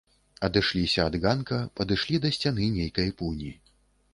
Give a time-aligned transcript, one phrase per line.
[0.45, 3.51] Адышліся ад ганка, падышлі да сцяны нейкай пуні.